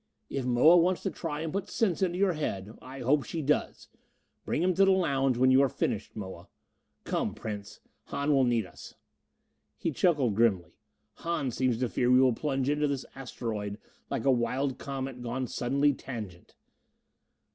"If 0.31 0.45
Moa 0.47 0.77
wants 0.77 1.03
to 1.03 1.11
try 1.11 1.41
and 1.41 1.53
put 1.53 1.69
sense 1.69 2.01
into 2.01 2.17
your 2.17 2.33
head 2.33 2.75
I 2.81 3.01
hope 3.01 3.23
she 3.23 3.43
does. 3.43 3.87
Bring 4.45 4.63
him 4.63 4.73
to 4.73 4.83
the 4.85 4.89
lounge 4.89 5.37
when 5.37 5.51
you 5.51 5.61
are 5.61 5.69
finished, 5.69 6.15
Moa. 6.15 6.47
Come, 7.03 7.35
Prince 7.35 7.81
Hahn 8.05 8.33
will 8.33 8.43
need 8.43 8.65
us." 8.65 8.95
He 9.77 9.91
chuckled 9.91 10.33
grimly. 10.33 10.73
"Hahn 11.17 11.51
seems 11.51 11.77
to 11.81 11.87
fear 11.87 12.09
we 12.09 12.19
will 12.19 12.33
plunge 12.33 12.67
into 12.67 12.87
this 12.87 13.05
asteroid 13.13 13.77
like 14.09 14.25
a 14.25 14.31
wild 14.31 14.79
comet 14.79 15.21
gone 15.21 15.45
suddenly 15.45 15.93
tangent!" 15.93 16.55